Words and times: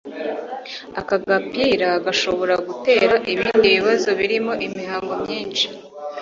aka 0.99 1.15
gapira 1.27 1.89
gashobora 2.05 2.55
gutera 2.67 3.15
ibindi 3.33 3.67
bibazo 3.75 4.09
birimo 4.19 4.53
imihango 4.67 5.13
myinshi 5.23 5.65